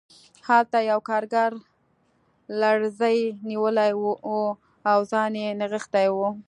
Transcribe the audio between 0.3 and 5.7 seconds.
هلته یو کارګر لړزې نیولی و او ځان یې